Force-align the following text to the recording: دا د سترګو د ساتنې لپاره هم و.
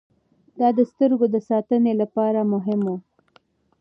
دا 0.59 0.67
د 0.77 0.79
سترګو 0.91 1.25
د 1.33 1.37
ساتنې 1.49 1.93
لپاره 2.01 2.39
هم 2.67 2.81
و. 2.91 2.91